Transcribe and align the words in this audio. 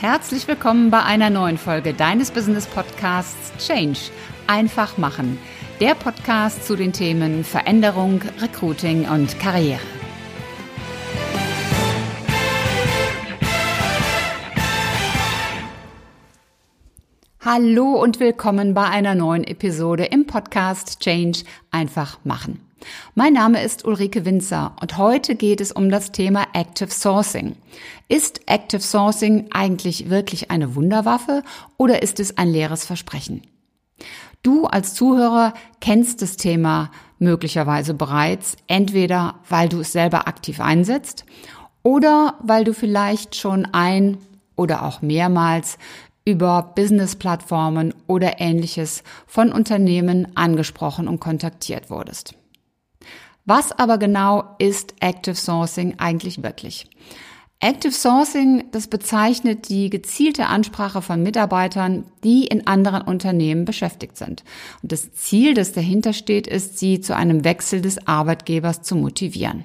Herzlich 0.00 0.46
willkommen 0.46 0.92
bei 0.92 1.02
einer 1.02 1.28
neuen 1.28 1.58
Folge 1.58 1.92
deines 1.92 2.30
Business 2.30 2.68
Podcasts 2.68 3.52
Change. 3.66 3.98
Einfach 4.46 4.96
machen. 4.96 5.40
Der 5.80 5.96
Podcast 5.96 6.64
zu 6.64 6.76
den 6.76 6.92
Themen 6.92 7.42
Veränderung, 7.42 8.22
Recruiting 8.40 9.08
und 9.08 9.40
Karriere. 9.40 9.80
Hallo 17.44 18.00
und 18.00 18.20
willkommen 18.20 18.74
bei 18.74 18.84
einer 18.84 19.16
neuen 19.16 19.42
Episode 19.42 20.04
im 20.04 20.28
Podcast 20.28 21.00
Change 21.00 21.40
einfach 21.72 22.20
machen. 22.22 22.67
Mein 23.14 23.32
Name 23.32 23.62
ist 23.62 23.84
Ulrike 23.84 24.24
Winzer 24.24 24.76
und 24.80 24.96
heute 24.96 25.34
geht 25.34 25.60
es 25.60 25.72
um 25.72 25.90
das 25.90 26.12
Thema 26.12 26.46
Active 26.52 26.90
Sourcing. 26.90 27.56
Ist 28.08 28.40
Active 28.46 28.80
Sourcing 28.80 29.48
eigentlich 29.50 30.10
wirklich 30.10 30.50
eine 30.50 30.74
Wunderwaffe 30.74 31.42
oder 31.76 32.02
ist 32.02 32.20
es 32.20 32.38
ein 32.38 32.48
leeres 32.48 32.84
Versprechen? 32.84 33.42
Du 34.42 34.66
als 34.66 34.94
Zuhörer 34.94 35.54
kennst 35.80 36.22
das 36.22 36.36
Thema 36.36 36.90
möglicherweise 37.18 37.94
bereits, 37.94 38.56
entweder 38.68 39.34
weil 39.48 39.68
du 39.68 39.80
es 39.80 39.92
selber 39.92 40.28
aktiv 40.28 40.60
einsetzt 40.60 41.24
oder 41.82 42.34
weil 42.42 42.64
du 42.64 42.72
vielleicht 42.72 43.34
schon 43.34 43.66
ein 43.72 44.18
oder 44.54 44.84
auch 44.84 45.02
mehrmals 45.02 45.78
über 46.24 46.74
Business-Plattformen 46.76 47.94
oder 48.06 48.40
ähnliches 48.40 49.02
von 49.26 49.50
Unternehmen 49.50 50.36
angesprochen 50.36 51.08
und 51.08 51.20
kontaktiert 51.20 51.90
wurdest. 51.90 52.37
Was 53.48 53.72
aber 53.72 53.96
genau 53.96 54.56
ist 54.58 54.92
Active 55.00 55.34
Sourcing 55.34 55.94
eigentlich 55.96 56.42
wirklich? 56.42 56.86
Active 57.60 57.92
Sourcing, 57.92 58.64
das 58.72 58.88
bezeichnet 58.88 59.70
die 59.70 59.88
gezielte 59.88 60.48
Ansprache 60.48 61.00
von 61.00 61.22
Mitarbeitern, 61.22 62.04
die 62.22 62.46
in 62.46 62.66
anderen 62.66 63.00
Unternehmen 63.00 63.64
beschäftigt 63.64 64.18
sind. 64.18 64.44
Und 64.82 64.92
das 64.92 65.12
Ziel, 65.14 65.54
das 65.54 65.72
dahinter 65.72 66.12
steht, 66.12 66.46
ist, 66.46 66.78
sie 66.78 67.00
zu 67.00 67.16
einem 67.16 67.42
Wechsel 67.42 67.80
des 67.80 68.06
Arbeitgebers 68.06 68.82
zu 68.82 68.96
motivieren. 68.96 69.64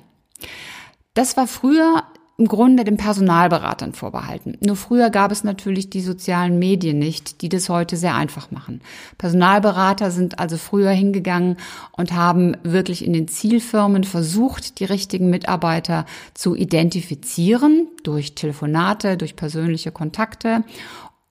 Das 1.14 1.36
war 1.36 1.45
früher 1.45 2.03
im 2.38 2.48
Grunde 2.48 2.84
den 2.84 2.98
Personalberatern 2.98 3.94
vorbehalten. 3.94 4.58
Nur 4.59 4.76
früher 4.76 5.12
gab 5.12 5.31
es 5.31 5.44
natürlich 5.44 5.92
die 5.92 6.02
sozialen 6.02 6.58
Medien 6.58 6.98
nicht, 6.98 7.42
die 7.42 7.50
das 7.50 7.70
heute 7.70 7.95
sehr 7.95 8.16
einfach 8.16 8.50
machen. 8.50 8.81
Personalberater 9.20 10.09
sind 10.09 10.40
also 10.40 10.58
früher 10.58 10.90
hingegangen 10.90 11.58
und 11.92 12.14
haben 12.14 12.58
wirklich 12.64 13.06
in 13.06 13.14
den 13.14 13.28
Zielfirmen 13.28 14.03
versucht, 14.03 14.80
die 14.80 14.86
richtigen 14.86 15.30
Mitarbeiter 15.30 16.06
zu 16.34 16.56
identifizieren 16.56 17.88
durch 18.03 18.34
Telefonate, 18.34 19.16
durch 19.16 19.36
persönliche 19.36 19.92
Kontakte 19.92 20.64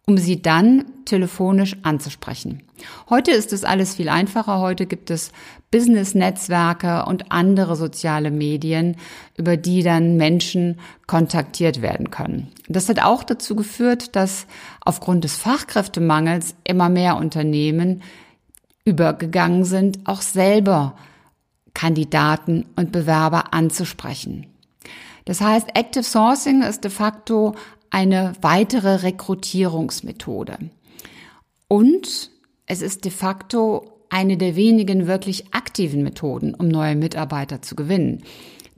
um 0.07 0.19
sie 0.19 0.43
dann 0.43 0.85
telefonisch 1.05 1.77
anzusprechen. 1.83 2.63
Heute 3.09 3.31
ist 3.31 3.53
es 3.53 3.63
alles 3.63 3.95
viel 3.95 4.09
einfacher. 4.09 4.59
Heute 4.59 4.87
gibt 4.87 5.11
es 5.11 5.31
Business-Netzwerke 5.73 7.07
und 7.07 7.33
andere 7.33 7.75
soziale 7.75 8.31
Medien, 8.31 8.97
über 9.37 9.57
die 9.57 9.83
dann 9.83 10.17
Menschen 10.17 10.79
kontaktiert 11.09 11.83
werden 11.83 12.11
können. 12.11 12.53
Das 12.69 12.89
hat 12.89 13.03
auch 13.03 13.25
dazu 13.25 13.57
geführt, 13.57 14.15
dass 14.15 14.47
aufgrund 14.83 15.25
des 15.25 15.37
Fachkräftemangels 15.37 16.55
immer 16.63 16.89
mehr 16.89 17.17
Unternehmen 17.17 18.03
übergegangen 18.85 19.65
sind, 19.65 20.01
auch 20.05 20.23
selber 20.23 20.95
Kandidaten 21.75 22.67
und 22.77 22.93
Bewerber 22.93 23.55
anzusprechen. 23.55 24.47
Das 25.25 25.41
heißt, 25.41 25.69
Active 25.75 26.05
Sourcing 26.05 26.63
ist 26.63 26.85
de 26.85 26.91
facto 26.91 27.55
eine 27.91 28.33
weitere 28.41 28.97
Rekrutierungsmethode. 28.97 30.59
Und 31.69 32.31
es 32.67 32.83
ist 32.83 33.05
de 33.05 33.11
facto 33.11 33.92
eine 34.13 34.37
der 34.37 34.57
wenigen 34.57 35.07
wirklich 35.07 35.55
aktiven 35.55 36.03
Methoden, 36.03 36.55
um 36.55 36.69
neue 36.69 36.95
Mitarbeiter 36.95 37.63
zu 37.63 37.75
gewinnen. 37.75 38.23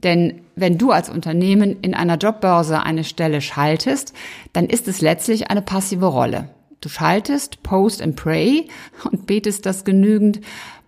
Denn 0.01 0.41
wenn 0.55 0.77
du 0.77 0.91
als 0.91 1.09
Unternehmen 1.09 1.77
in 1.81 1.93
einer 1.93 2.17
Jobbörse 2.17 2.83
eine 2.83 3.03
Stelle 3.03 3.41
schaltest, 3.41 4.13
dann 4.53 4.67
ist 4.67 4.87
es 4.87 5.01
letztlich 5.01 5.51
eine 5.51 5.61
passive 5.61 6.05
Rolle. 6.05 6.49
Du 6.79 6.89
schaltest, 6.89 7.63
post 7.63 8.01
and 8.01 8.15
pray 8.15 8.67
und 9.11 9.25
betest, 9.25 9.65
dass 9.65 9.83
genügend 9.83 10.39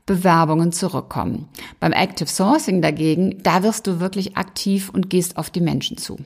Bewerbungen 0.05 0.71
zurückkommen. 0.71 1.49
Beim 1.79 1.91
Active 1.91 2.29
Sourcing 2.29 2.81
dagegen, 2.81 3.43
da 3.43 3.63
wirst 3.63 3.87
du 3.87 3.99
wirklich 3.99 4.37
aktiv 4.37 4.89
und 4.89 5.09
gehst 5.09 5.37
auf 5.37 5.49
die 5.49 5.61
Menschen 5.61 5.97
zu. 5.97 6.17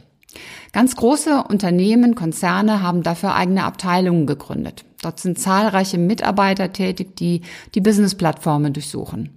Ganz 0.72 0.96
große 0.96 1.44
Unternehmen, 1.44 2.16
Konzerne 2.16 2.82
haben 2.82 3.04
dafür 3.04 3.36
eigene 3.36 3.64
Abteilungen 3.64 4.26
gegründet. 4.26 4.86
Dort 5.02 5.20
sind 5.20 5.40
zahlreiche 5.40 5.98
Mitarbeiter 5.98 6.72
tätig, 6.72 7.16
die 7.18 7.42
die 7.76 7.82
Business-Plattformen 7.82 8.74
durchsuchen. 8.74 9.36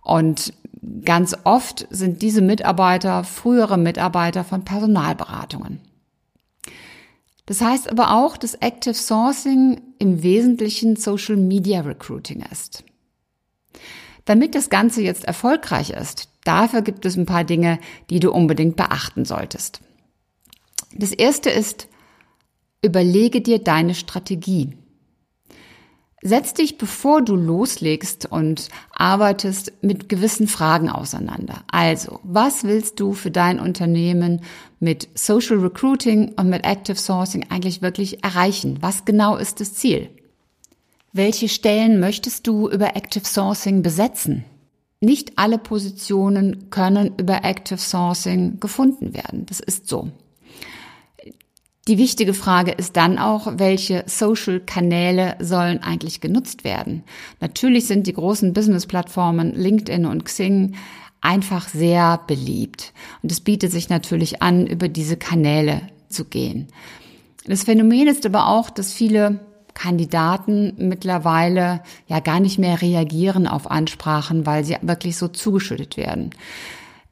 Und 0.00 0.54
ganz 1.04 1.36
oft 1.44 1.86
sind 1.90 2.22
diese 2.22 2.40
Mitarbeiter 2.40 3.24
frühere 3.24 3.78
Mitarbeiter 3.78 4.44
von 4.44 4.64
Personalberatungen. 4.64 5.80
Das 7.46 7.60
heißt 7.60 7.90
aber 7.90 8.14
auch, 8.14 8.36
dass 8.36 8.54
Active 8.54 8.94
Sourcing 8.94 9.80
im 9.98 10.22
Wesentlichen 10.22 10.96
Social 10.96 11.36
Media 11.36 11.80
Recruiting 11.80 12.44
ist. 12.50 12.84
Damit 14.24 14.54
das 14.54 14.70
Ganze 14.70 15.02
jetzt 15.02 15.24
erfolgreich 15.24 15.90
ist, 15.90 16.28
dafür 16.44 16.82
gibt 16.82 17.04
es 17.04 17.16
ein 17.16 17.26
paar 17.26 17.44
Dinge, 17.44 17.78
die 18.08 18.20
du 18.20 18.30
unbedingt 18.30 18.76
beachten 18.76 19.24
solltest. 19.24 19.80
Das 20.94 21.12
erste 21.12 21.50
ist, 21.50 21.88
überlege 22.82 23.40
dir 23.40 23.58
deine 23.58 23.94
Strategie. 23.94 24.76
Setz 26.24 26.54
dich, 26.54 26.78
bevor 26.78 27.20
du 27.20 27.34
loslegst 27.34 28.26
und 28.30 28.68
arbeitest, 28.92 29.72
mit 29.82 30.08
gewissen 30.08 30.46
Fragen 30.46 30.88
auseinander. 30.88 31.64
Also, 31.66 32.20
was 32.22 32.62
willst 32.62 33.00
du 33.00 33.12
für 33.12 33.32
dein 33.32 33.58
Unternehmen 33.58 34.42
mit 34.78 35.08
Social 35.14 35.58
Recruiting 35.58 36.32
und 36.36 36.48
mit 36.48 36.64
Active 36.64 36.96
Sourcing 36.96 37.46
eigentlich 37.50 37.82
wirklich 37.82 38.22
erreichen? 38.22 38.78
Was 38.80 39.04
genau 39.04 39.36
ist 39.36 39.58
das 39.60 39.74
Ziel? 39.74 40.10
Welche 41.12 41.48
Stellen 41.48 41.98
möchtest 41.98 42.46
du 42.46 42.70
über 42.70 42.94
Active 42.94 43.24
Sourcing 43.24 43.82
besetzen? 43.82 44.44
Nicht 45.00 45.32
alle 45.38 45.58
Positionen 45.58 46.70
können 46.70 47.14
über 47.18 47.44
Active 47.44 47.80
Sourcing 47.80 48.60
gefunden 48.60 49.12
werden. 49.12 49.44
Das 49.46 49.58
ist 49.58 49.88
so. 49.88 50.12
Die 51.88 51.98
wichtige 51.98 52.32
Frage 52.32 52.70
ist 52.70 52.96
dann 52.96 53.18
auch, 53.18 53.54
welche 53.56 54.04
Social-Kanäle 54.06 55.34
sollen 55.40 55.82
eigentlich 55.82 56.20
genutzt 56.20 56.62
werden? 56.62 57.02
Natürlich 57.40 57.88
sind 57.88 58.06
die 58.06 58.12
großen 58.12 58.52
Business-Plattformen 58.52 59.52
LinkedIn 59.52 60.06
und 60.06 60.24
Xing 60.24 60.76
einfach 61.20 61.68
sehr 61.68 62.20
beliebt. 62.28 62.92
Und 63.22 63.32
es 63.32 63.40
bietet 63.40 63.72
sich 63.72 63.88
natürlich 63.88 64.42
an, 64.42 64.68
über 64.68 64.88
diese 64.88 65.16
Kanäle 65.16 65.82
zu 66.08 66.24
gehen. 66.24 66.68
Das 67.46 67.64
Phänomen 67.64 68.06
ist 68.06 68.24
aber 68.26 68.46
auch, 68.46 68.70
dass 68.70 68.92
viele 68.92 69.40
Kandidaten 69.74 70.74
mittlerweile 70.76 71.82
ja 72.06 72.20
gar 72.20 72.38
nicht 72.38 72.60
mehr 72.60 72.80
reagieren 72.80 73.48
auf 73.48 73.68
Ansprachen, 73.68 74.46
weil 74.46 74.64
sie 74.64 74.76
wirklich 74.82 75.16
so 75.16 75.26
zugeschüttet 75.26 75.96
werden. 75.96 76.30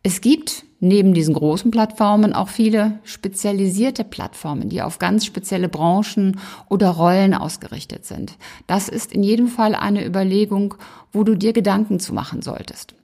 Es 0.04 0.20
gibt 0.20 0.64
neben 0.80 1.14
diesen 1.14 1.34
großen 1.34 1.70
Plattformen 1.70 2.32
auch 2.32 2.48
viele 2.48 2.98
spezialisierte 3.04 4.02
Plattformen, 4.02 4.70
die 4.70 4.82
auf 4.82 4.98
ganz 4.98 5.24
spezielle 5.26 5.68
Branchen 5.68 6.41
oder 6.68 6.88
Rollen 6.91 7.34
ausgerichtet 7.34 8.06
sind. 8.06 8.36
Das 8.66 8.88
ist 8.88 9.12
in 9.12 9.22
jedem 9.22 9.48
Fall 9.48 9.74
eine 9.74 10.04
Überlegung, 10.04 10.74
wo 11.12 11.22
du 11.22 11.36
dir 11.36 11.52
Gedanken 11.52 12.00
zu 12.00 12.14
machen 12.14 12.42
solltest. 12.42 12.94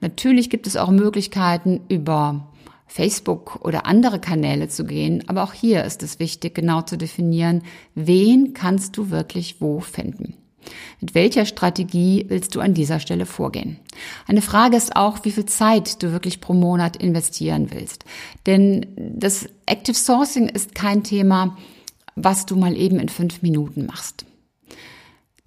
Natürlich 0.00 0.50
gibt 0.50 0.66
es 0.66 0.76
auch 0.76 0.90
Möglichkeiten 0.90 1.80
über 1.88 2.46
Facebook 2.86 3.64
oder 3.64 3.86
andere 3.86 4.20
Kanäle 4.20 4.68
zu 4.68 4.84
gehen, 4.84 5.24
aber 5.26 5.42
auch 5.42 5.52
hier 5.52 5.84
ist 5.84 6.02
es 6.02 6.20
wichtig, 6.20 6.54
genau 6.54 6.82
zu 6.82 6.96
definieren, 6.96 7.62
wen 7.94 8.52
kannst 8.54 8.96
du 8.96 9.10
wirklich 9.10 9.60
wo 9.60 9.80
finden. 9.80 10.36
Mit 11.00 11.14
welcher 11.14 11.46
Strategie 11.46 12.24
willst 12.28 12.54
du 12.54 12.60
an 12.60 12.74
dieser 12.74 13.00
Stelle 13.00 13.26
vorgehen? 13.26 13.78
Eine 14.26 14.42
Frage 14.42 14.76
ist 14.76 14.96
auch, 14.96 15.24
wie 15.24 15.32
viel 15.32 15.46
Zeit 15.46 16.02
du 16.02 16.12
wirklich 16.12 16.40
pro 16.40 16.54
Monat 16.54 16.96
investieren 16.96 17.68
willst. 17.70 18.04
Denn 18.46 18.86
das 18.96 19.48
Active 19.66 19.96
Sourcing 19.96 20.48
ist 20.48 20.74
kein 20.74 21.02
Thema, 21.02 21.56
was 22.16 22.46
du 22.46 22.56
mal 22.56 22.76
eben 22.76 22.98
in 22.98 23.08
fünf 23.08 23.42
Minuten 23.42 23.86
machst. 23.86 24.24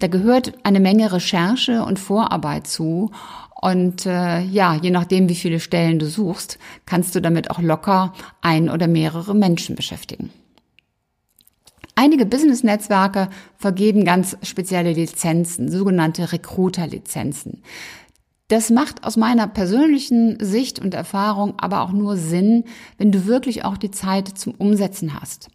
Da 0.00 0.06
gehört 0.06 0.52
eine 0.62 0.78
Menge 0.78 1.10
Recherche 1.10 1.82
und 1.82 1.98
Vorarbeit 1.98 2.68
zu. 2.68 3.10
Und 3.60 4.06
äh, 4.06 4.42
ja, 4.42 4.74
je 4.74 4.90
nachdem, 4.90 5.28
wie 5.28 5.34
viele 5.34 5.58
Stellen 5.58 5.98
du 5.98 6.06
suchst, 6.06 6.58
kannst 6.86 7.16
du 7.16 7.20
damit 7.20 7.50
auch 7.50 7.58
locker 7.58 8.12
ein 8.40 8.70
oder 8.70 8.86
mehrere 8.86 9.34
Menschen 9.34 9.74
beschäftigen. 9.74 10.30
Einige 12.00 12.26
Business-Netzwerke 12.26 13.28
vergeben 13.56 14.04
ganz 14.04 14.36
spezielle 14.42 14.92
Lizenzen, 14.92 15.68
sogenannte 15.68 16.30
Recruiter-Lizenzen. 16.30 17.64
Das 18.46 18.70
macht 18.70 19.02
aus 19.02 19.16
meiner 19.16 19.48
persönlichen 19.48 20.38
Sicht 20.38 20.78
und 20.78 20.94
Erfahrung 20.94 21.54
aber 21.58 21.80
auch 21.80 21.90
nur 21.90 22.16
Sinn, 22.16 22.62
wenn 22.98 23.10
du 23.10 23.26
wirklich 23.26 23.64
auch 23.64 23.76
die 23.76 23.90
Zeit 23.90 24.28
zum 24.28 24.54
Umsetzen 24.54 25.20
hast. 25.20 25.48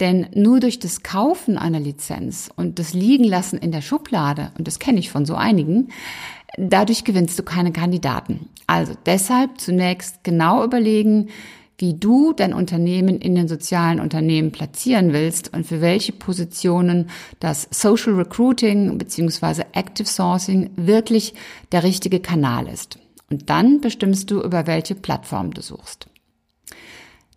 Denn 0.00 0.28
nur 0.34 0.60
durch 0.60 0.78
das 0.78 1.02
Kaufen 1.02 1.58
einer 1.58 1.78
Lizenz 1.78 2.48
und 2.56 2.78
das 2.78 2.94
Liegenlassen 2.94 3.58
in 3.58 3.70
der 3.70 3.82
Schublade, 3.82 4.50
und 4.56 4.66
das 4.66 4.78
kenne 4.78 4.98
ich 4.98 5.10
von 5.10 5.26
so 5.26 5.34
einigen, 5.34 5.88
dadurch 6.56 7.04
gewinnst 7.04 7.38
du 7.38 7.42
keine 7.42 7.70
Kandidaten. 7.70 8.48
Also 8.66 8.94
deshalb 9.04 9.60
zunächst 9.60 10.24
genau 10.24 10.64
überlegen, 10.64 11.28
wie 11.82 11.94
du 11.94 12.32
dein 12.32 12.54
Unternehmen 12.54 13.18
in 13.18 13.34
den 13.34 13.48
sozialen 13.48 13.98
Unternehmen 13.98 14.52
platzieren 14.52 15.12
willst 15.12 15.52
und 15.52 15.66
für 15.66 15.80
welche 15.80 16.12
Positionen 16.12 17.10
das 17.40 17.66
Social 17.72 18.12
Recruiting 18.12 18.96
bzw. 18.98 19.64
Active 19.72 20.08
Sourcing 20.08 20.70
wirklich 20.76 21.34
der 21.72 21.82
richtige 21.82 22.20
Kanal 22.20 22.68
ist. 22.68 23.00
Und 23.30 23.50
dann 23.50 23.80
bestimmst 23.80 24.30
du, 24.30 24.40
über 24.42 24.68
welche 24.68 24.94
Plattform 24.94 25.52
du 25.52 25.60
suchst. 25.60 26.06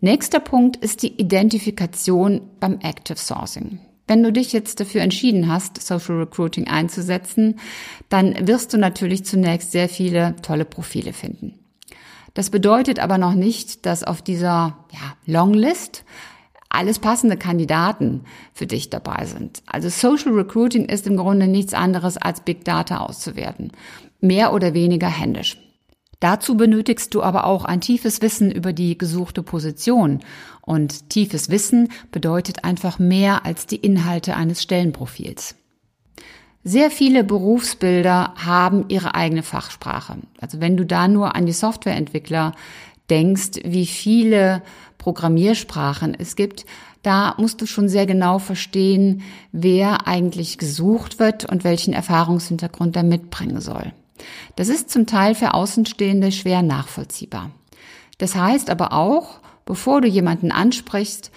Nächster 0.00 0.38
Punkt 0.38 0.76
ist 0.76 1.02
die 1.02 1.20
Identifikation 1.20 2.42
beim 2.60 2.78
Active 2.82 3.18
Sourcing. 3.18 3.80
Wenn 4.06 4.22
du 4.22 4.30
dich 4.30 4.52
jetzt 4.52 4.78
dafür 4.78 5.00
entschieden 5.00 5.50
hast, 5.50 5.82
Social 5.82 6.18
Recruiting 6.18 6.68
einzusetzen, 6.68 7.58
dann 8.10 8.46
wirst 8.46 8.72
du 8.72 8.78
natürlich 8.78 9.24
zunächst 9.24 9.72
sehr 9.72 9.88
viele 9.88 10.36
tolle 10.42 10.64
Profile 10.64 11.12
finden. 11.12 11.65
Das 12.36 12.50
bedeutet 12.50 12.98
aber 12.98 13.16
noch 13.16 13.32
nicht, 13.32 13.86
dass 13.86 14.04
auf 14.04 14.20
dieser 14.20 14.76
ja, 14.92 15.14
Longlist 15.24 16.04
alles 16.68 16.98
passende 16.98 17.38
Kandidaten 17.38 18.24
für 18.52 18.66
dich 18.66 18.90
dabei 18.90 19.24
sind. 19.24 19.62
Also 19.64 19.88
Social 19.88 20.34
Recruiting 20.34 20.84
ist 20.84 21.06
im 21.06 21.16
Grunde 21.16 21.46
nichts 21.46 21.72
anderes 21.72 22.18
als 22.18 22.42
Big 22.42 22.62
Data 22.66 22.98
auszuwerten. 22.98 23.72
Mehr 24.20 24.52
oder 24.52 24.74
weniger 24.74 25.08
händisch. 25.08 25.56
Dazu 26.20 26.58
benötigst 26.58 27.14
du 27.14 27.22
aber 27.22 27.46
auch 27.46 27.64
ein 27.64 27.80
tiefes 27.80 28.20
Wissen 28.20 28.50
über 28.50 28.74
die 28.74 28.98
gesuchte 28.98 29.42
Position. 29.42 30.20
Und 30.60 31.08
tiefes 31.08 31.48
Wissen 31.48 31.88
bedeutet 32.12 32.64
einfach 32.64 32.98
mehr 32.98 33.46
als 33.46 33.64
die 33.64 33.76
Inhalte 33.76 34.36
eines 34.36 34.62
Stellenprofils. 34.62 35.54
Sehr 36.68 36.90
viele 36.90 37.22
Berufsbilder 37.22 38.34
haben 38.44 38.86
ihre 38.88 39.14
eigene 39.14 39.44
Fachsprache. 39.44 40.16
Also 40.40 40.60
wenn 40.60 40.76
du 40.76 40.84
da 40.84 41.06
nur 41.06 41.36
an 41.36 41.46
die 41.46 41.52
Softwareentwickler 41.52 42.56
denkst, 43.08 43.60
wie 43.64 43.86
viele 43.86 44.62
Programmiersprachen 44.98 46.16
es 46.18 46.34
gibt, 46.34 46.66
da 47.04 47.36
musst 47.38 47.60
du 47.60 47.66
schon 47.66 47.88
sehr 47.88 48.04
genau 48.04 48.40
verstehen, 48.40 49.22
wer 49.52 50.08
eigentlich 50.08 50.58
gesucht 50.58 51.20
wird 51.20 51.44
und 51.44 51.62
welchen 51.62 51.94
Erfahrungshintergrund 51.94 52.96
er 52.96 53.04
mitbringen 53.04 53.60
soll. 53.60 53.92
Das 54.56 54.68
ist 54.68 54.90
zum 54.90 55.06
Teil 55.06 55.36
für 55.36 55.54
Außenstehende 55.54 56.32
schwer 56.32 56.62
nachvollziehbar. 56.62 57.52
Das 58.18 58.34
heißt 58.34 58.70
aber 58.70 58.92
auch, 58.92 59.38
bevor 59.66 60.00
du 60.00 60.08
jemanden 60.08 60.50
ansprichst, 60.50 61.30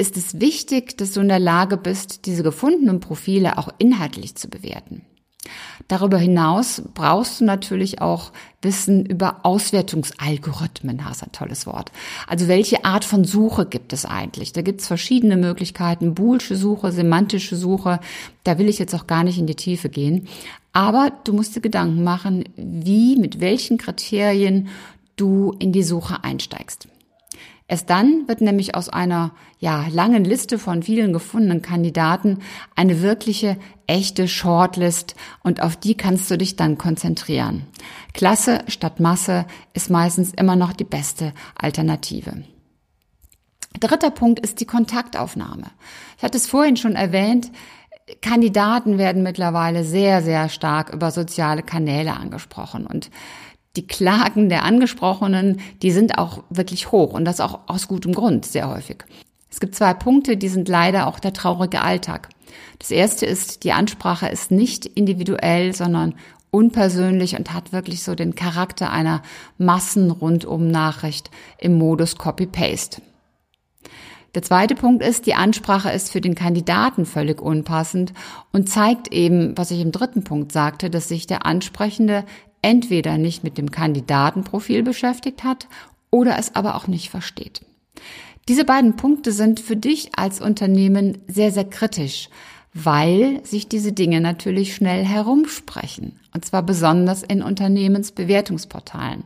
ist 0.00 0.16
es 0.16 0.40
wichtig, 0.40 0.96
dass 0.96 1.12
du 1.12 1.20
in 1.20 1.28
der 1.28 1.38
Lage 1.38 1.76
bist, 1.76 2.26
diese 2.26 2.42
gefundenen 2.42 3.00
Profile 3.00 3.58
auch 3.58 3.68
inhaltlich 3.78 4.34
zu 4.34 4.48
bewerten. 4.48 5.02
Darüber 5.88 6.18
hinaus 6.18 6.82
brauchst 6.94 7.40
du 7.40 7.44
natürlich 7.44 8.00
auch 8.00 8.32
Wissen 8.62 9.04
über 9.04 9.44
Auswertungsalgorithmen. 9.44 10.98
Das 10.98 11.16
ist 11.16 11.22
ein 11.22 11.32
tolles 11.32 11.66
Wort. 11.66 11.90
Also 12.26 12.46
welche 12.48 12.84
Art 12.84 13.04
von 13.04 13.24
Suche 13.24 13.66
gibt 13.66 13.92
es 13.92 14.04
eigentlich? 14.04 14.52
Da 14.52 14.62
gibt 14.62 14.80
es 14.80 14.86
verschiedene 14.86 15.36
Möglichkeiten. 15.36 16.14
Boolsche 16.14 16.56
Suche, 16.56 16.92
semantische 16.92 17.56
Suche. 17.56 18.00
Da 18.44 18.58
will 18.58 18.68
ich 18.68 18.78
jetzt 18.78 18.94
auch 18.94 19.06
gar 19.06 19.24
nicht 19.24 19.38
in 19.38 19.46
die 19.46 19.56
Tiefe 19.56 19.88
gehen. 19.88 20.28
Aber 20.72 21.12
du 21.24 21.32
musst 21.32 21.56
dir 21.56 21.60
Gedanken 21.60 22.04
machen, 22.04 22.44
wie, 22.56 23.16
mit 23.16 23.40
welchen 23.40 23.78
Kriterien 23.78 24.68
du 25.16 25.54
in 25.58 25.72
die 25.72 25.82
Suche 25.82 26.22
einsteigst. 26.22 26.86
Erst 27.70 27.88
dann 27.88 28.26
wird 28.26 28.40
nämlich 28.40 28.74
aus 28.74 28.88
einer 28.88 29.30
ja, 29.60 29.86
langen 29.92 30.24
Liste 30.24 30.58
von 30.58 30.82
vielen 30.82 31.12
gefundenen 31.12 31.62
Kandidaten 31.62 32.40
eine 32.74 33.00
wirkliche, 33.00 33.56
echte 33.86 34.26
Shortlist 34.26 35.14
und 35.44 35.62
auf 35.62 35.76
die 35.76 35.96
kannst 35.96 36.28
du 36.32 36.36
dich 36.36 36.56
dann 36.56 36.78
konzentrieren. 36.78 37.68
Klasse 38.12 38.64
statt 38.66 38.98
Masse 38.98 39.46
ist 39.72 39.88
meistens 39.88 40.32
immer 40.32 40.56
noch 40.56 40.72
die 40.72 40.82
beste 40.82 41.32
Alternative. 41.54 42.42
Dritter 43.78 44.10
Punkt 44.10 44.40
ist 44.40 44.58
die 44.58 44.66
Kontaktaufnahme. 44.66 45.70
Ich 46.16 46.24
hatte 46.24 46.38
es 46.38 46.48
vorhin 46.48 46.76
schon 46.76 46.96
erwähnt, 46.96 47.52
Kandidaten 48.20 48.98
werden 48.98 49.22
mittlerweile 49.22 49.84
sehr, 49.84 50.22
sehr 50.22 50.48
stark 50.48 50.92
über 50.92 51.12
soziale 51.12 51.62
Kanäle 51.62 52.14
angesprochen 52.14 52.84
und 52.84 53.12
die 53.76 53.86
Klagen 53.86 54.48
der 54.48 54.64
Angesprochenen, 54.64 55.60
die 55.82 55.92
sind 55.92 56.18
auch 56.18 56.42
wirklich 56.50 56.90
hoch 56.90 57.12
und 57.12 57.24
das 57.24 57.40
auch 57.40 57.60
aus 57.66 57.88
gutem 57.88 58.12
Grund 58.12 58.44
sehr 58.44 58.68
häufig. 58.68 59.04
Es 59.50 59.60
gibt 59.60 59.74
zwei 59.74 59.94
Punkte, 59.94 60.36
die 60.36 60.48
sind 60.48 60.68
leider 60.68 61.06
auch 61.06 61.20
der 61.20 61.32
traurige 61.32 61.82
Alltag. 61.82 62.28
Das 62.78 62.90
erste 62.90 63.26
ist, 63.26 63.64
die 63.64 63.72
Ansprache 63.72 64.28
ist 64.28 64.50
nicht 64.50 64.86
individuell, 64.86 65.74
sondern 65.74 66.14
unpersönlich 66.50 67.36
und 67.36 67.52
hat 67.52 67.72
wirklich 67.72 68.02
so 68.02 68.14
den 68.14 68.34
Charakter 68.34 68.90
einer 68.90 69.22
Massenrundum-Nachricht 69.58 71.30
im 71.58 71.78
Modus 71.78 72.16
Copy-Paste. 72.16 73.02
Der 74.34 74.42
zweite 74.42 74.76
Punkt 74.76 75.02
ist, 75.02 75.26
die 75.26 75.34
Ansprache 75.34 75.90
ist 75.90 76.12
für 76.12 76.20
den 76.20 76.36
Kandidaten 76.36 77.04
völlig 77.04 77.42
unpassend 77.42 78.12
und 78.52 78.68
zeigt 78.68 79.12
eben, 79.12 79.58
was 79.58 79.72
ich 79.72 79.80
im 79.80 79.90
dritten 79.90 80.22
Punkt 80.22 80.52
sagte, 80.52 80.88
dass 80.88 81.08
sich 81.08 81.26
der 81.26 81.46
Ansprechende 81.46 82.24
entweder 82.62 83.18
nicht 83.18 83.44
mit 83.44 83.58
dem 83.58 83.70
Kandidatenprofil 83.70 84.82
beschäftigt 84.82 85.44
hat 85.44 85.68
oder 86.10 86.38
es 86.38 86.54
aber 86.54 86.74
auch 86.74 86.86
nicht 86.86 87.10
versteht. 87.10 87.62
Diese 88.48 88.64
beiden 88.64 88.96
Punkte 88.96 89.32
sind 89.32 89.60
für 89.60 89.76
dich 89.76 90.10
als 90.16 90.40
Unternehmen 90.40 91.18
sehr, 91.28 91.52
sehr 91.52 91.64
kritisch, 91.64 92.28
weil 92.72 93.44
sich 93.44 93.68
diese 93.68 93.92
Dinge 93.92 94.20
natürlich 94.20 94.74
schnell 94.74 95.04
herumsprechen. 95.04 96.18
Und 96.34 96.44
zwar 96.44 96.62
besonders 96.62 97.22
in 97.22 97.42
Unternehmensbewertungsportalen. 97.42 99.24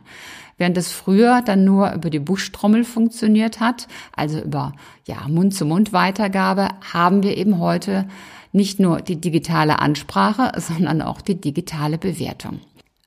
Während 0.57 0.77
es 0.77 0.91
früher 0.91 1.41
dann 1.41 1.65
nur 1.65 1.91
über 1.93 2.09
die 2.09 2.19
Buschtrommel 2.19 2.83
funktioniert 2.83 3.59
hat, 3.59 3.87
also 4.15 4.39
über 4.39 4.73
ja, 5.05 5.27
Mund-zu-Mund-Weitergabe, 5.27 6.69
haben 6.93 7.23
wir 7.23 7.37
eben 7.37 7.59
heute 7.59 8.07
nicht 8.51 8.79
nur 8.79 9.01
die 9.01 9.19
digitale 9.19 9.79
Ansprache, 9.79 10.51
sondern 10.59 11.01
auch 11.01 11.21
die 11.21 11.39
digitale 11.39 11.97
Bewertung. 11.97 12.61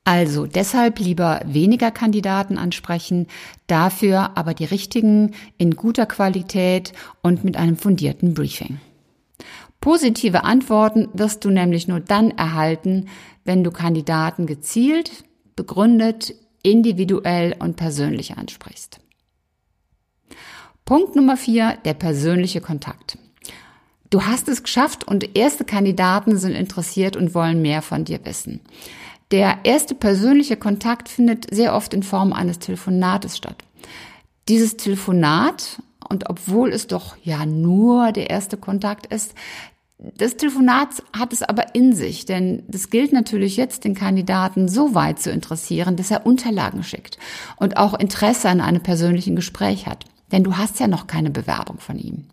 Also 0.08 0.46
deshalb 0.46 1.00
lieber 1.00 1.42
weniger 1.44 1.90
Kandidaten 1.90 2.56
ansprechen, 2.56 3.26
dafür 3.66 4.38
aber 4.38 4.54
die 4.54 4.64
richtigen 4.64 5.34
in 5.58 5.76
guter 5.76 6.06
Qualität 6.06 6.94
und 7.20 7.44
mit 7.44 7.58
einem 7.58 7.76
fundierten 7.76 8.32
Briefing. 8.32 8.80
Positive 9.82 10.44
Antworten 10.44 11.10
wirst 11.12 11.44
du 11.44 11.50
nämlich 11.50 11.88
nur 11.88 12.00
dann 12.00 12.30
erhalten, 12.30 13.10
wenn 13.44 13.62
du 13.62 13.70
Kandidaten 13.70 14.46
gezielt, 14.46 15.24
begründet, 15.56 16.34
individuell 16.62 17.54
und 17.58 17.76
persönlich 17.76 18.38
ansprichst. 18.38 19.00
Punkt 20.86 21.16
Nummer 21.16 21.36
vier, 21.36 21.76
der 21.84 21.92
persönliche 21.92 22.62
Kontakt. 22.62 23.18
Du 24.08 24.22
hast 24.22 24.48
es 24.48 24.62
geschafft 24.62 25.04
und 25.06 25.36
erste 25.36 25.66
Kandidaten 25.66 26.38
sind 26.38 26.52
interessiert 26.52 27.14
und 27.14 27.34
wollen 27.34 27.60
mehr 27.60 27.82
von 27.82 28.06
dir 28.06 28.24
wissen. 28.24 28.60
Der 29.30 29.58
erste 29.64 29.94
persönliche 29.94 30.56
Kontakt 30.56 31.08
findet 31.08 31.54
sehr 31.54 31.74
oft 31.74 31.92
in 31.92 32.02
Form 32.02 32.32
eines 32.32 32.58
Telefonates 32.58 33.36
statt. 33.36 33.62
Dieses 34.48 34.76
Telefonat, 34.76 35.82
und 36.08 36.30
obwohl 36.30 36.72
es 36.72 36.86
doch 36.86 37.16
ja 37.22 37.44
nur 37.44 38.12
der 38.12 38.30
erste 38.30 38.56
Kontakt 38.56 39.06
ist, 39.06 39.34
das 39.98 40.36
Telefonat 40.36 41.02
hat 41.12 41.32
es 41.32 41.42
aber 41.42 41.74
in 41.74 41.92
sich, 41.92 42.24
denn 42.24 42.62
das 42.68 42.88
gilt 42.88 43.12
natürlich 43.12 43.56
jetzt, 43.56 43.84
den 43.84 43.96
Kandidaten 43.96 44.68
so 44.68 44.94
weit 44.94 45.18
zu 45.18 45.30
interessieren, 45.30 45.96
dass 45.96 46.12
er 46.12 46.24
Unterlagen 46.24 46.84
schickt 46.84 47.18
und 47.56 47.76
auch 47.76 47.94
Interesse 47.94 48.48
an 48.48 48.60
einem 48.60 48.82
persönlichen 48.82 49.34
Gespräch 49.34 49.86
hat. 49.86 50.04
Denn 50.30 50.44
du 50.44 50.56
hast 50.56 50.78
ja 50.78 50.86
noch 50.86 51.08
keine 51.08 51.30
Bewerbung 51.30 51.78
von 51.80 51.98
ihm. 51.98 52.26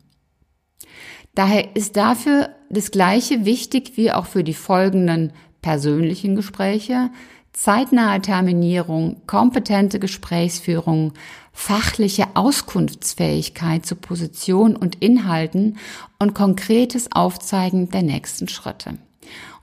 Daher 1.33 1.75
ist 1.75 1.97
dafür 1.97 2.49
das 2.69 2.91
Gleiche 2.91 3.45
wichtig 3.45 3.93
wie 3.95 4.11
auch 4.11 4.27
für 4.27 4.43
die 4.43 4.53
folgenden 4.53 5.33
persönlichen 5.65 6.35
Gespräche, 6.35 7.09
zeitnahe 7.51 8.21
Terminierung, 8.21 9.23
kompetente 9.25 9.97
Gesprächsführung, 9.97 11.13
fachliche 11.53 12.27
Auskunftsfähigkeit 12.35 13.83
zu 13.83 13.95
Position 13.95 14.75
und 14.75 15.01
Inhalten 15.01 15.79
und 16.19 16.35
konkretes 16.35 17.11
Aufzeigen 17.11 17.89
der 17.89 18.03
nächsten 18.03 18.47
Schritte. 18.47 18.99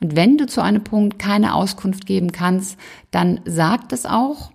Und 0.00 0.16
wenn 0.16 0.36
du 0.36 0.46
zu 0.46 0.60
einem 0.60 0.82
Punkt 0.82 1.20
keine 1.20 1.54
Auskunft 1.54 2.04
geben 2.04 2.32
kannst, 2.32 2.76
dann 3.12 3.40
sag 3.44 3.88
das 3.90 4.04
auch. 4.04 4.50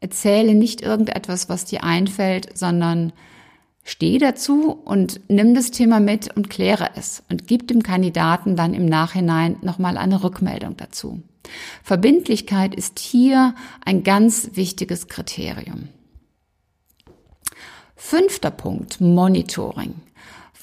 Erzähle 0.00 0.56
nicht 0.56 0.80
irgendetwas, 0.80 1.48
was 1.48 1.64
dir 1.64 1.84
einfällt, 1.84 2.58
sondern 2.58 3.12
Steh 3.90 4.18
dazu 4.18 4.72
und 4.84 5.18
nimm 5.28 5.54
das 5.54 5.70
Thema 5.70 5.98
mit 5.98 6.36
und 6.36 6.50
kläre 6.50 6.90
es 6.96 7.22
und 7.30 7.46
gib 7.46 7.68
dem 7.68 7.82
Kandidaten 7.82 8.54
dann 8.54 8.74
im 8.74 8.84
Nachhinein 8.84 9.56
nochmal 9.62 9.96
eine 9.96 10.22
Rückmeldung 10.22 10.76
dazu. 10.76 11.22
Verbindlichkeit 11.82 12.74
ist 12.74 12.98
hier 12.98 13.54
ein 13.86 14.02
ganz 14.02 14.50
wichtiges 14.52 15.08
Kriterium. 15.08 15.88
Fünfter 17.96 18.50
Punkt, 18.50 19.00
Monitoring. 19.00 19.94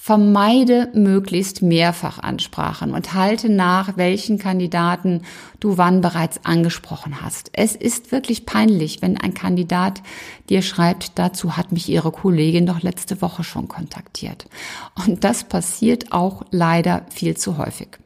Vermeide 0.06 0.88
möglichst 0.94 1.62
Mehrfachansprachen 1.62 2.92
und 2.94 3.14
halte 3.14 3.48
nach, 3.48 3.96
welchen 3.96 4.38
Kandidaten 4.38 5.22
du 5.58 5.78
wann 5.78 6.00
bereits 6.00 6.44
angesprochen 6.44 7.22
hast. 7.22 7.50
Es 7.54 7.74
ist 7.74 8.12
wirklich 8.12 8.46
peinlich, 8.46 9.02
wenn 9.02 9.18
ein 9.18 9.34
Kandidat 9.34 10.02
dir 10.48 10.62
schreibt, 10.62 11.18
dazu 11.18 11.56
hat 11.56 11.72
mich 11.72 11.88
ihre 11.88 12.12
Kollegin 12.12 12.66
doch 12.66 12.82
letzte 12.82 13.20
Woche 13.20 13.42
schon 13.42 13.66
kontaktiert. 13.66 14.46
Und 14.94 15.24
das 15.24 15.42
passiert 15.42 16.12
auch 16.12 16.44
leider 16.52 17.04
viel 17.10 17.36
zu 17.36 17.58
häufig. 17.58 17.98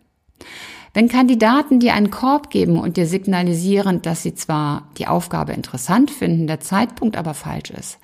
Wenn 0.94 1.08
Kandidaten 1.08 1.80
dir 1.80 1.92
einen 1.92 2.10
Korb 2.10 2.48
geben 2.48 2.78
und 2.78 2.96
dir 2.96 3.06
signalisieren, 3.06 4.00
dass 4.00 4.22
sie 4.22 4.34
zwar 4.34 4.88
die 4.96 5.06
Aufgabe 5.06 5.52
interessant 5.52 6.10
finden, 6.10 6.46
der 6.46 6.60
Zeitpunkt 6.60 7.18
aber 7.18 7.34
falsch 7.34 7.68
ist, 7.68 7.98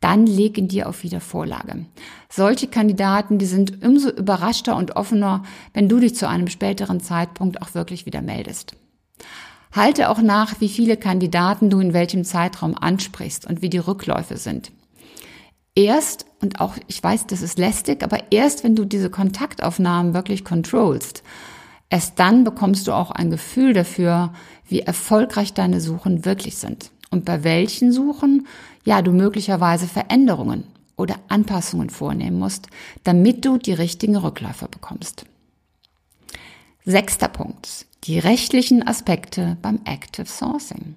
dann 0.00 0.26
leg 0.26 0.58
ihn 0.58 0.68
dir 0.68 0.88
auf 0.88 1.02
Wiedervorlage. 1.02 1.86
Solche 2.28 2.68
Kandidaten, 2.68 3.38
die 3.38 3.46
sind 3.46 3.84
umso 3.84 4.10
überraschter 4.10 4.76
und 4.76 4.96
offener, 4.96 5.42
wenn 5.74 5.88
du 5.88 5.98
dich 5.98 6.14
zu 6.14 6.28
einem 6.28 6.48
späteren 6.48 7.00
Zeitpunkt 7.00 7.62
auch 7.62 7.74
wirklich 7.74 8.06
wieder 8.06 8.22
meldest. 8.22 8.76
Halte 9.72 10.08
auch 10.08 10.20
nach, 10.20 10.60
wie 10.60 10.68
viele 10.68 10.96
Kandidaten 10.96 11.68
du 11.68 11.80
in 11.80 11.92
welchem 11.92 12.24
Zeitraum 12.24 12.76
ansprichst 12.76 13.46
und 13.46 13.60
wie 13.60 13.70
die 13.70 13.78
Rückläufe 13.78 14.36
sind. 14.36 14.72
Erst, 15.74 16.26
und 16.40 16.60
auch 16.60 16.74
ich 16.86 17.02
weiß, 17.02 17.26
das 17.26 17.42
ist 17.42 17.58
lästig, 17.58 18.02
aber 18.02 18.32
erst 18.32 18.64
wenn 18.64 18.74
du 18.74 18.84
diese 18.84 19.10
Kontaktaufnahmen 19.10 20.14
wirklich 20.14 20.44
controllst, 20.44 21.22
erst 21.90 22.18
dann 22.18 22.44
bekommst 22.44 22.86
du 22.88 22.92
auch 22.92 23.10
ein 23.10 23.30
Gefühl 23.30 23.74
dafür, 23.74 24.32
wie 24.66 24.80
erfolgreich 24.80 25.54
deine 25.54 25.80
Suchen 25.80 26.24
wirklich 26.24 26.56
sind 26.56 26.90
und 27.10 27.24
bei 27.24 27.44
welchen 27.44 27.92
Suchen 27.92 28.46
ja 28.88 29.02
du 29.02 29.12
möglicherweise 29.12 29.86
Veränderungen 29.86 30.64
oder 30.96 31.16
Anpassungen 31.28 31.90
vornehmen 31.90 32.38
musst, 32.38 32.68
damit 33.04 33.44
du 33.44 33.58
die 33.58 33.74
richtigen 33.74 34.16
Rückläufer 34.16 34.66
bekommst. 34.66 35.26
Sechster 36.86 37.28
Punkt. 37.28 37.84
Die 38.04 38.18
rechtlichen 38.18 38.86
Aspekte 38.86 39.58
beim 39.60 39.80
Active 39.84 40.24
Sourcing. 40.26 40.96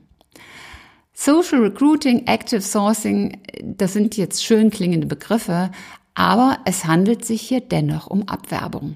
Social 1.14 1.60
Recruiting, 1.60 2.28
Active 2.28 2.62
Sourcing, 2.62 3.42
das 3.62 3.92
sind 3.92 4.16
jetzt 4.16 4.42
schön 4.42 4.70
klingende 4.70 5.08
Begriffe, 5.08 5.70
aber 6.14 6.60
es 6.64 6.86
handelt 6.86 7.26
sich 7.26 7.42
hier 7.42 7.60
dennoch 7.60 8.08
um 8.08 8.26
Abwerbung. 8.30 8.96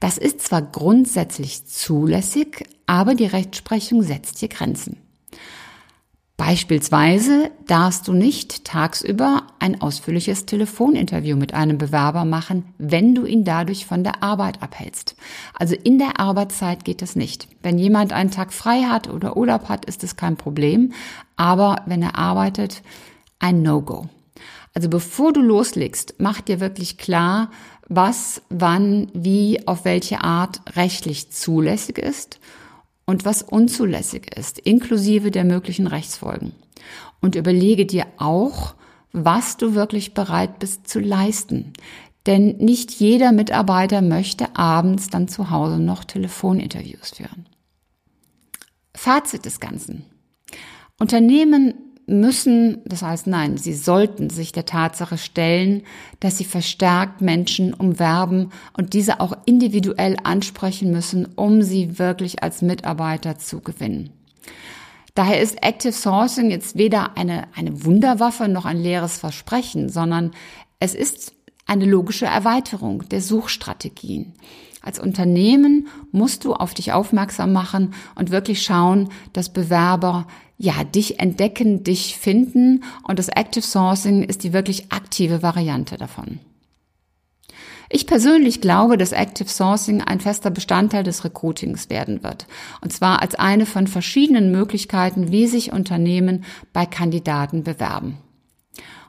Das 0.00 0.18
ist 0.18 0.42
zwar 0.42 0.62
grundsätzlich 0.62 1.66
zulässig, 1.66 2.64
aber 2.86 3.14
die 3.14 3.26
Rechtsprechung 3.26 4.02
setzt 4.02 4.40
hier 4.40 4.48
Grenzen. 4.48 5.03
Beispielsweise 6.36 7.52
darfst 7.64 8.08
du 8.08 8.12
nicht 8.12 8.64
tagsüber 8.64 9.44
ein 9.60 9.80
ausführliches 9.80 10.46
Telefoninterview 10.46 11.36
mit 11.36 11.54
einem 11.54 11.78
Bewerber 11.78 12.24
machen, 12.24 12.64
wenn 12.76 13.14
du 13.14 13.24
ihn 13.24 13.44
dadurch 13.44 13.86
von 13.86 14.02
der 14.02 14.24
Arbeit 14.24 14.60
abhältst. 14.60 15.14
Also 15.56 15.76
in 15.76 15.98
der 15.98 16.18
Arbeitszeit 16.18 16.84
geht 16.84 17.02
das 17.02 17.14
nicht. 17.14 17.46
Wenn 17.62 17.78
jemand 17.78 18.12
einen 18.12 18.32
Tag 18.32 18.52
frei 18.52 18.82
hat 18.82 19.08
oder 19.08 19.36
Urlaub 19.36 19.68
hat, 19.68 19.84
ist 19.84 20.02
es 20.02 20.16
kein 20.16 20.36
Problem. 20.36 20.92
Aber 21.36 21.82
wenn 21.86 22.02
er 22.02 22.18
arbeitet, 22.18 22.82
ein 23.38 23.62
No-Go. 23.62 24.08
Also 24.74 24.88
bevor 24.88 25.32
du 25.32 25.40
loslegst, 25.40 26.16
mach 26.18 26.40
dir 26.40 26.58
wirklich 26.58 26.98
klar, 26.98 27.52
was, 27.88 28.42
wann, 28.48 29.08
wie, 29.14 29.68
auf 29.68 29.84
welche 29.84 30.24
Art 30.24 30.62
rechtlich 30.74 31.30
zulässig 31.30 31.98
ist 31.98 32.40
und 33.06 33.24
was 33.24 33.42
unzulässig 33.42 34.36
ist, 34.36 34.58
inklusive 34.58 35.30
der 35.30 35.44
möglichen 35.44 35.86
Rechtsfolgen. 35.86 36.52
Und 37.20 37.34
überlege 37.34 37.86
dir 37.86 38.06
auch, 38.18 38.74
was 39.12 39.56
du 39.56 39.74
wirklich 39.74 40.14
bereit 40.14 40.58
bist 40.58 40.88
zu 40.88 41.00
leisten. 41.00 41.72
Denn 42.26 42.56
nicht 42.56 42.90
jeder 42.92 43.32
Mitarbeiter 43.32 44.02
möchte 44.02 44.56
abends 44.56 45.08
dann 45.08 45.28
zu 45.28 45.50
Hause 45.50 45.78
noch 45.78 46.04
Telefoninterviews 46.04 47.10
führen. 47.10 47.46
Fazit 48.94 49.44
des 49.44 49.60
Ganzen. 49.60 50.04
Unternehmen 50.98 51.74
müssen, 52.06 52.82
das 52.84 53.02
heißt 53.02 53.26
nein, 53.26 53.56
sie 53.56 53.74
sollten 53.74 54.30
sich 54.30 54.52
der 54.52 54.66
Tatsache 54.66 55.18
stellen, 55.18 55.82
dass 56.20 56.38
sie 56.38 56.44
verstärkt 56.44 57.20
Menschen 57.20 57.72
umwerben 57.72 58.50
und 58.76 58.92
diese 58.92 59.20
auch 59.20 59.36
individuell 59.46 60.16
ansprechen 60.22 60.90
müssen, 60.90 61.26
um 61.36 61.62
sie 61.62 61.98
wirklich 61.98 62.42
als 62.42 62.62
Mitarbeiter 62.62 63.38
zu 63.38 63.60
gewinnen. 63.60 64.10
Daher 65.14 65.40
ist 65.40 65.62
Active 65.62 65.92
Sourcing 65.92 66.50
jetzt 66.50 66.76
weder 66.76 67.16
eine, 67.16 67.46
eine 67.54 67.84
Wunderwaffe 67.84 68.48
noch 68.48 68.64
ein 68.64 68.78
leeres 68.78 69.16
Versprechen, 69.16 69.88
sondern 69.88 70.32
es 70.80 70.94
ist 70.94 71.32
eine 71.66 71.86
logische 71.86 72.26
Erweiterung 72.26 73.08
der 73.08 73.20
Suchstrategien. 73.20 74.34
Als 74.82 74.98
Unternehmen 74.98 75.88
musst 76.12 76.44
du 76.44 76.52
auf 76.52 76.74
dich 76.74 76.92
aufmerksam 76.92 77.52
machen 77.54 77.94
und 78.16 78.30
wirklich 78.30 78.62
schauen, 78.62 79.08
dass 79.32 79.50
Bewerber 79.50 80.26
ja, 80.56 80.84
dich 80.84 81.20
entdecken, 81.20 81.84
dich 81.84 82.16
finden 82.16 82.84
und 83.06 83.18
das 83.18 83.28
Active 83.28 83.64
Sourcing 83.64 84.22
ist 84.22 84.44
die 84.44 84.52
wirklich 84.52 84.92
aktive 84.92 85.42
Variante 85.42 85.96
davon. 85.96 86.40
Ich 87.90 88.06
persönlich 88.06 88.60
glaube, 88.60 88.96
dass 88.96 89.12
Active 89.12 89.48
Sourcing 89.48 90.00
ein 90.00 90.20
fester 90.20 90.50
Bestandteil 90.50 91.04
des 91.04 91.24
Recruitings 91.24 91.90
werden 91.90 92.22
wird. 92.22 92.46
Und 92.80 92.92
zwar 92.92 93.20
als 93.20 93.34
eine 93.34 93.66
von 93.66 93.86
verschiedenen 93.86 94.50
Möglichkeiten, 94.50 95.30
wie 95.30 95.46
sich 95.46 95.72
Unternehmen 95.72 96.44
bei 96.72 96.86
Kandidaten 96.86 97.62
bewerben. 97.62 98.18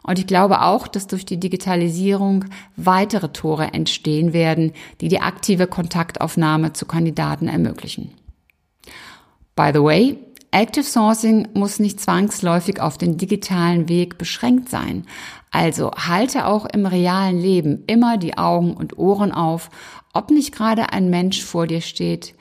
Und 0.03 0.19
ich 0.19 0.27
glaube 0.27 0.61
auch, 0.61 0.87
dass 0.87 1.07
durch 1.07 1.25
die 1.25 1.39
Digitalisierung 1.39 2.45
weitere 2.75 3.29
Tore 3.29 3.73
entstehen 3.73 4.33
werden, 4.33 4.71
die 5.01 5.07
die 5.07 5.19
aktive 5.19 5.65
Kontaktaufnahme 5.65 6.73
zu 6.73 6.85
Kandidaten 6.85 7.47
ermöglichen. 7.47 8.11
By 9.55 9.71
the 9.73 9.81
way, 9.81 10.19
Active 10.55 10.85
Sourcing 10.85 11.49
muss 11.53 11.79
nicht 11.79 11.99
zwangsläufig 11.99 12.79
auf 12.79 12.97
den 12.97 13.17
digitalen 13.17 13.89
Weg 13.89 14.17
beschränkt 14.17 14.69
sein. 14.69 15.05
Also 15.51 15.91
halte 15.91 16.47
auch 16.47 16.65
im 16.65 16.85
realen 16.85 17.37
Leben 17.37 17.83
immer 17.87 18.17
die 18.17 18.37
Augen 18.37 18.73
und 18.73 18.97
Ohren 18.97 19.33
auf, 19.33 19.69
ob 20.13 20.31
nicht 20.31 20.55
gerade 20.55 20.93
ein 20.93 21.09
Mensch 21.09 21.43
vor 21.43 21.67
dir 21.67 21.81
steht, 21.81 22.35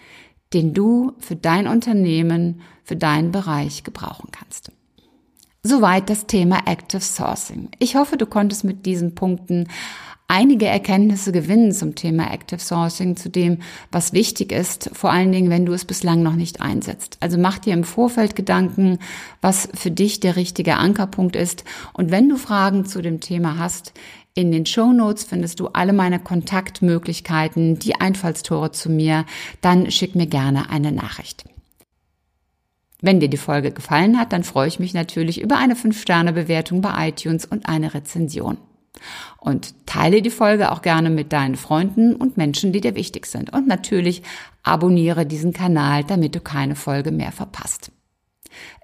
den 0.53 0.75
du 0.75 1.15
für 1.19 1.35
dein 1.35 1.67
Unternehmen, 1.67 2.61
für 2.85 2.95
deinen 2.95 3.33
Bereich 3.33 3.83
gebrauchen 3.83 4.29
kannst. 4.31 4.71
Soweit 5.65 6.09
das 6.09 6.27
Thema 6.27 6.69
Active 6.69 7.03
Sourcing. 7.03 7.71
Ich 7.81 7.97
hoffe, 7.97 8.17
du 8.17 8.27
konntest 8.27 8.63
mit 8.63 8.87
diesen 8.87 9.17
Punkten 9.17 9.67
einige 10.29 10.67
Erkenntnisse 10.67 11.33
gewinnen 11.33 11.73
zum 11.73 11.95
Thema 11.95 12.33
Active 12.33 12.61
Sourcing, 12.61 13.17
zu 13.17 13.29
dem, 13.29 13.59
was 13.91 14.13
wichtig 14.13 14.53
ist, 14.53 14.91
vor 14.93 15.11
allen 15.11 15.33
Dingen, 15.33 15.51
wenn 15.51 15.67
du 15.67 15.73
es 15.73 15.85
bislang 15.85 16.23
noch 16.23 16.35
nicht 16.35 16.61
einsetzt. 16.61 17.17
Also 17.21 17.39
mach 17.39 17.59
dir 17.59 17.75
im 17.75 17.85
Vorfeld 17.85 18.37
Gedanken, 18.37 18.99
was 19.41 19.69
für 19.75 19.91
dich 19.91 20.21
der 20.21 20.37
richtige 20.37 20.77
Ankerpunkt 20.77 21.37
ist. 21.37 21.65
Und 21.93 22.11
wenn 22.11 22.29
du 22.29 22.37
Fragen 22.37 22.85
zu 22.85 23.03
dem 23.03 23.21
Thema 23.21 23.59
hast, 23.59 23.93
in 24.37 24.51
den 24.51 24.67
Show 24.67 24.93
Notes 24.93 25.23
findest 25.23 25.61
du 25.61 25.69
alle 25.69 25.93
meine 25.93 26.19
Kontaktmöglichkeiten, 26.19 27.79
die 27.79 27.95
Einfallstore 27.95 28.73
zu 28.73 28.91
mir. 28.91 29.27
Dann 29.61 29.93
schick 29.93 30.17
mir 30.17 30.27
gerne 30.27 30.71
eine 30.71 30.91
Nachricht. 30.91 31.45
Wenn 33.01 33.21
dir 33.21 33.29
die 33.29 33.37
Folge 33.37 33.71
gefallen 33.71 34.19
hat, 34.19 34.33
dann 34.33 34.43
freue 34.43 34.67
ich 34.67 34.81
mich 34.81 34.93
natürlich 34.95 35.41
über 35.41 35.59
eine 35.59 35.75
5-Sterne-Bewertung 35.75 36.81
bei 36.81 37.11
iTunes 37.11 37.45
und 37.45 37.69
eine 37.69 37.95
Rezension. 37.95 38.57
Und 39.39 39.75
teile 39.87 40.23
die 40.23 40.31
Folge 40.31 40.73
auch 40.73 40.83
gerne 40.83 41.11
mit 41.11 41.33
deinen 41.33 41.57
Freunden 41.57 42.15
und 42.15 42.37
Menschen, 42.37 42.73
die 42.73 42.81
dir 42.81 42.95
wichtig 42.95 43.27
sind. 43.27 43.53
Und 43.53 43.67
natürlich 43.67 44.23
abonniere 44.63 45.27
diesen 45.27 45.53
Kanal, 45.53 46.05
damit 46.05 46.35
du 46.35 46.41
keine 46.41 46.77
Folge 46.77 47.11
mehr 47.11 47.33
verpasst. 47.33 47.91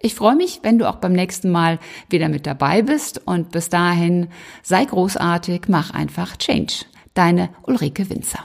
Ich 0.01 0.15
freue 0.15 0.37
mich, 0.37 0.61
wenn 0.63 0.79
du 0.79 0.89
auch 0.89 0.97
beim 0.97 1.13
nächsten 1.13 1.51
Mal 1.51 1.79
wieder 2.09 2.29
mit 2.29 2.47
dabei 2.47 2.83
bist 2.83 3.27
und 3.27 3.53
bis 3.53 3.69
dahin 3.69 4.29
sei 4.63 4.85
großartig, 4.85 5.63
mach 5.69 5.91
einfach 5.91 6.37
Change. 6.37 6.85
Deine 7.15 7.51
Ulrike 7.67 8.11
Winzer. 8.11 8.45